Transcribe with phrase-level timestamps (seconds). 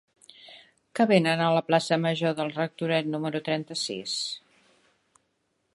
[0.99, 4.19] Què venen a la plaça Major del Rectoret número trenta-sis?